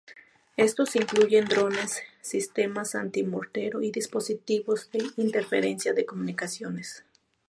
[0.57, 7.03] Estos incluyen drones, sistemas anti-mortero y dispositivos de interferencia de comunicaciones.